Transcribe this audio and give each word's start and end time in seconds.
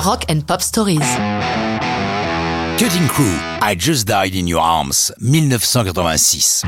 Rock 0.00 0.26
and 0.30 0.42
Pop 0.46 0.62
Stories. 0.62 1.00
Cutting 2.78 3.08
Crew, 3.08 3.34
I 3.60 3.74
Just 3.76 4.06
Died 4.06 4.36
in 4.36 4.46
Your 4.46 4.62
Arms, 4.62 5.12
1986. 5.20 6.62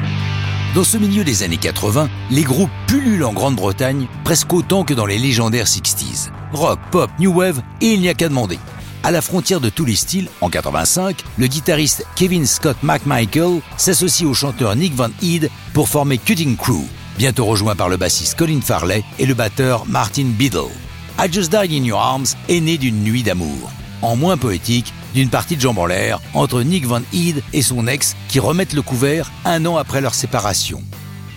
Dans 0.74 0.82
ce 0.82 0.96
milieu 0.96 1.22
des 1.22 1.44
années 1.44 1.56
80, 1.56 2.08
les 2.32 2.42
groupes 2.42 2.70
pullulent 2.88 3.24
en 3.24 3.32
Grande-Bretagne 3.32 4.08
presque 4.24 4.52
autant 4.52 4.82
que 4.82 4.94
dans 4.94 5.06
les 5.06 5.16
légendaires 5.16 5.66
60s. 5.66 6.30
Rock, 6.52 6.80
pop, 6.90 7.08
new 7.20 7.32
wave, 7.32 7.62
et 7.80 7.92
il 7.92 8.00
n'y 8.00 8.08
a 8.08 8.14
qu'à 8.14 8.28
demander. 8.28 8.58
À 9.04 9.12
la 9.12 9.22
frontière 9.22 9.60
de 9.60 9.68
tous 9.68 9.84
les 9.84 9.94
styles, 9.96 10.28
en 10.40 10.50
85, 10.50 11.22
le 11.38 11.46
guitariste 11.46 12.04
Kevin 12.16 12.46
Scott 12.46 12.78
McMichael 12.82 13.60
s'associe 13.76 14.28
au 14.28 14.34
chanteur 14.34 14.74
Nick 14.74 14.94
Van 14.96 15.10
Eed 15.22 15.50
pour 15.72 15.88
former 15.88 16.18
Cutting 16.18 16.56
Crew, 16.56 16.84
bientôt 17.16 17.44
rejoint 17.44 17.76
par 17.76 17.88
le 17.88 17.96
bassiste 17.96 18.36
Colin 18.36 18.60
Farley 18.60 19.04
et 19.20 19.26
le 19.26 19.34
batteur 19.34 19.86
Martin 19.86 20.26
Biddle. 20.36 20.89
I 21.22 21.30
Just 21.30 21.50
Died 21.50 21.70
in 21.70 21.84
Your 21.84 22.00
Arms 22.00 22.28
est 22.48 22.60
né 22.60 22.78
d'une 22.78 23.02
nuit 23.02 23.22
d'amour. 23.22 23.70
En 24.00 24.16
moins 24.16 24.38
poétique, 24.38 24.94
d'une 25.12 25.28
partie 25.28 25.54
de 25.54 25.60
jambes 25.60 25.76
en 25.76 25.84
l'air 25.84 26.18
entre 26.32 26.62
Nick 26.62 26.86
Van 26.86 27.02
Eed 27.12 27.42
et 27.52 27.60
son 27.60 27.86
ex 27.88 28.16
qui 28.28 28.40
remettent 28.40 28.72
le 28.72 28.80
couvert 28.80 29.30
un 29.44 29.66
an 29.66 29.76
après 29.76 30.00
leur 30.00 30.14
séparation. 30.14 30.82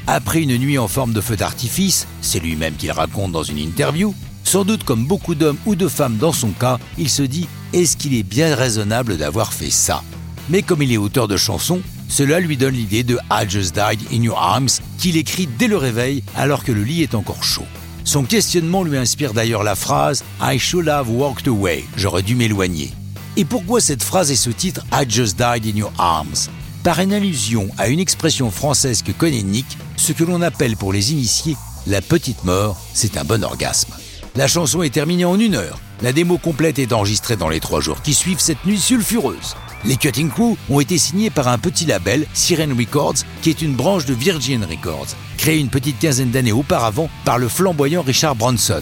Après 0.08 0.42
une 0.42 0.58
nuit 0.58 0.78
en 0.78 0.88
forme 0.88 1.12
de 1.12 1.20
feu 1.20 1.36
d'artifice, 1.36 2.08
c'est 2.22 2.40
lui-même 2.40 2.76
qui 2.76 2.88
le 2.88 2.94
raconte 2.94 3.34
dans 3.34 3.44
une 3.44 3.58
interview, 3.58 4.16
sans 4.46 4.64
doute 4.64 4.86
comme 4.86 5.06
beaucoup 5.06 5.36
d'hommes 5.36 5.58
ou 5.66 5.76
de 5.76 5.90
femmes 5.90 6.16
dans 6.16 6.32
son 6.32 6.52
cas, 6.52 6.80
il 6.98 7.10
se 7.10 7.24
dit 7.24 7.50
est-ce 7.74 7.98
qu'il 7.98 8.14
est 8.14 8.24
bien 8.24 8.56
raisonnable 8.56 9.18
d'avoir 9.18 9.52
fait 9.52 9.70
ça? 9.70 10.02
Mais 10.50 10.62
comme 10.62 10.82
il 10.82 10.94
est 10.94 10.98
auteur 10.98 11.28
de 11.28 11.36
chansons, 11.36 11.82
cela 12.08 12.40
lui 12.40 12.56
donne 12.56 12.76
l'idée 12.76 13.04
de 13.04 13.20
I 13.30 13.50
Just 13.50 13.76
Died 13.76 14.00
in 14.14 14.24
Your 14.24 14.40
Arms 14.40 14.80
qu'il 14.98 15.18
écrit 15.18 15.50
dès 15.60 15.68
le 15.68 15.76
réveil 15.76 16.24
alors 16.38 16.64
que 16.64 16.72
le 16.72 16.86
lit 16.86 17.04
est 17.04 17.16
encore 17.16 17.44
chaud. 17.44 17.68
Son 18.06 18.24
questionnement 18.24 18.84
lui 18.84 18.98
inspire 18.98 19.34
d'ailleurs 19.34 19.64
la 19.64 19.76
phrase 19.76 20.24
I 20.42 20.60
should 20.60 20.88
have 20.90 21.10
walked 21.10 21.48
away, 21.48 21.86
j'aurais 21.96 22.22
dû 22.22 22.36
m'éloigner. 22.36 22.92
Et 23.38 23.46
pourquoi 23.46 23.82
cette 23.82 24.04
phrase 24.04 24.30
et 24.32 24.36
ce 24.36 24.50
titre 24.50 24.86
I 24.92 25.06
just 25.08 25.38
died 25.38 25.66
in 25.66 25.78
your 25.78 25.94
arms? 25.98 26.50
Par 26.84 27.00
une 27.00 27.14
allusion 27.14 27.70
à 27.78 27.88
une 27.88 28.00
expression 28.00 28.52
française 28.52 29.02
que 29.02 29.14
connaît 29.14 29.42
Nick, 29.42 29.78
ce 29.96 30.12
que 30.12 30.24
l'on 30.24 30.42
appelle 30.42 30.76
pour 30.76 30.92
les 30.92 31.14
initiés 31.14 31.56
la 31.86 32.02
petite 32.02 32.46
mort, 32.46 32.80
c'est 32.94 33.18
un 33.18 33.26
bon 33.26 33.44
orgasme. 33.44 33.94
La 34.36 34.48
chanson 34.48 34.84
est 34.84 34.94
terminée 34.94 35.26
en 35.26 35.38
une 35.38 35.56
heure. 35.56 35.80
La 36.02 36.14
démo 36.14 36.38
complète 36.38 36.80
est 36.80 36.94
enregistrée 36.94 37.36
dans 37.36 37.50
les 37.50 37.60
trois 37.60 37.82
jours 37.82 38.02
qui 38.02 38.14
suivent 38.14 38.40
cette 38.40 38.66
nuit 38.66 38.80
sulfureuse. 38.80 39.56
Les 39.86 39.98
Cutting 39.98 40.30
Crew 40.30 40.56
ont 40.70 40.80
été 40.80 40.98
signés 40.98 41.30
par 41.30 41.50
un 41.50 41.58
petit 41.58 41.86
label, 41.86 42.26
Siren 42.34 42.72
Records, 42.72 43.16
qui 43.42 43.50
est 43.50 43.62
une 43.62 43.76
branche 43.76 44.06
de 44.06 44.14
Virgin 44.14 44.64
Records, 44.64 45.08
créé 45.38 45.60
une 45.60 45.68
petite 45.68 46.00
quinzaine 46.00 46.32
d'années 46.32 46.54
auparavant 46.54 47.10
par 47.26 47.38
le 47.38 47.50
flamboyant 47.50 48.02
Richard 48.02 48.36
Branson. 48.36 48.82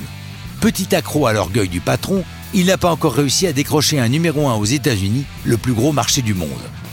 Petit 0.60 0.96
accro 0.96 1.26
à 1.26 1.34
l'orgueil 1.34 1.70
du 1.70 1.80
patron, 1.80 2.24
il 2.54 2.68
n'a 2.68 2.78
pas 2.78 2.92
encore 2.92 3.16
réussi 3.16 3.48
à 3.48 3.54
décrocher 3.54 4.00
un 4.00 4.10
numéro 4.10 4.48
1 4.48 4.54
aux 4.56 4.66
États-Unis, 4.66 5.26
le 5.44 5.58
plus 5.58 5.74
gros 5.74 5.92
marché 5.92 6.22
du 6.22 6.36
monde. 6.36 6.50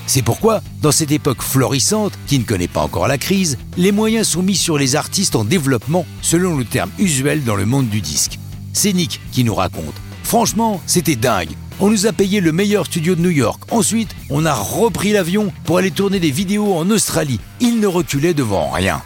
C'est 0.06 0.22
pourquoi, 0.22 0.62
dans 0.80 0.90
cette 0.92 1.12
époque 1.12 1.42
florissante, 1.42 2.18
qui 2.26 2.38
ne 2.38 2.44
connaît 2.44 2.66
pas 2.66 2.80
encore 2.80 3.08
la 3.08 3.18
crise, 3.18 3.58
les 3.76 3.92
moyens 3.92 4.26
sont 4.26 4.42
mis 4.42 4.56
sur 4.56 4.78
les 4.78 4.96
artistes 4.96 5.36
en 5.36 5.44
développement, 5.44 6.06
selon 6.22 6.56
le 6.56 6.64
terme 6.64 6.90
usuel 6.98 7.44
dans 7.44 7.56
le 7.56 7.66
monde 7.66 7.90
du 7.90 8.00
disque. 8.00 8.38
C'est 8.72 8.94
Nick 8.94 9.20
qui 9.32 9.44
nous 9.44 9.54
raconte. 9.54 9.94
Franchement, 10.22 10.80
c'était 10.86 11.16
dingue. 11.16 11.50
On 11.80 11.90
nous 11.90 12.06
a 12.06 12.12
payé 12.12 12.40
le 12.40 12.50
meilleur 12.50 12.86
studio 12.86 13.14
de 13.14 13.20
New 13.20 13.30
York. 13.30 13.62
Ensuite, 13.70 14.10
on 14.30 14.44
a 14.44 14.52
repris 14.52 15.12
l'avion 15.12 15.52
pour 15.64 15.78
aller 15.78 15.92
tourner 15.92 16.18
des 16.18 16.32
vidéos 16.32 16.74
en 16.74 16.90
Australie. 16.90 17.38
Il 17.60 17.78
ne 17.78 17.86
reculait 17.86 18.34
devant 18.34 18.68
rien. 18.70 19.00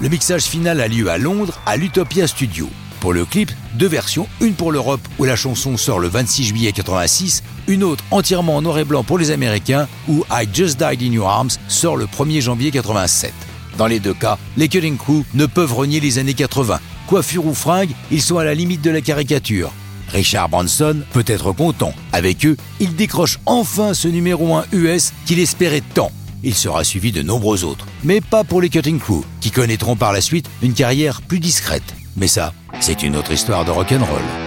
Le 0.00 0.08
mixage 0.08 0.44
final 0.44 0.80
a 0.80 0.86
lieu 0.86 1.08
à 1.08 1.18
Londres, 1.18 1.58
à 1.66 1.76
l'Utopia 1.76 2.28
Studio. 2.28 2.68
Pour 3.00 3.14
le 3.14 3.24
clip, 3.24 3.50
deux 3.74 3.88
versions, 3.88 4.28
une 4.40 4.54
pour 4.54 4.70
l'Europe 4.70 5.00
où 5.18 5.24
la 5.24 5.34
chanson 5.34 5.76
sort 5.76 5.98
le 5.98 6.06
26 6.06 6.44
juillet 6.44 6.70
86, 6.70 7.42
une 7.66 7.82
autre 7.82 8.04
entièrement 8.12 8.56
en 8.58 8.62
noir 8.62 8.78
et 8.78 8.84
blanc 8.84 9.02
pour 9.02 9.18
les 9.18 9.32
Américains 9.32 9.88
où 10.08 10.24
I 10.30 10.48
Just 10.52 10.78
Died 10.78 11.02
in 11.02 11.12
Your 11.12 11.28
Arms 11.28 11.50
sort 11.66 11.96
le 11.96 12.06
1er 12.06 12.40
janvier 12.42 12.70
87. 12.70 13.32
Dans 13.76 13.88
les 13.88 13.98
deux 13.98 14.14
cas, 14.14 14.38
les 14.56 14.68
Cutting 14.68 14.96
Crew 14.96 15.24
ne 15.34 15.46
peuvent 15.46 15.74
renier 15.74 15.98
les 15.98 16.18
années 16.18 16.34
80. 16.34 16.78
Coiffure 17.08 17.44
ou 17.44 17.54
fringue, 17.54 17.90
ils 18.12 18.22
sont 18.22 18.38
à 18.38 18.44
la 18.44 18.54
limite 18.54 18.82
de 18.82 18.90
la 18.90 19.00
caricature. 19.00 19.72
Richard 20.14 20.48
Branson 20.48 21.02
peut 21.12 21.24
être 21.26 21.52
content. 21.52 21.92
Avec 22.12 22.46
eux, 22.46 22.56
il 22.78 22.94
décroche 22.94 23.40
enfin 23.46 23.94
ce 23.94 24.06
numéro 24.06 24.54
1 24.54 24.66
US 24.72 25.12
qu'il 25.26 25.40
espérait 25.40 25.82
tant. 25.94 26.12
Il 26.44 26.54
sera 26.54 26.84
suivi 26.84 27.10
de 27.10 27.22
nombreux 27.22 27.64
autres, 27.64 27.86
mais 28.04 28.20
pas 28.20 28.44
pour 28.44 28.60
les 28.60 28.68
Cutting 28.68 29.00
Crew, 29.00 29.24
qui 29.40 29.50
connaîtront 29.50 29.96
par 29.96 30.12
la 30.12 30.20
suite 30.20 30.48
une 30.62 30.74
carrière 30.74 31.20
plus 31.20 31.40
discrète. 31.40 31.94
Mais 32.16 32.28
ça, 32.28 32.52
c'est 32.80 33.02
une 33.02 33.16
autre 33.16 33.32
histoire 33.32 33.64
de 33.64 33.70
rock'n'roll. 33.70 34.43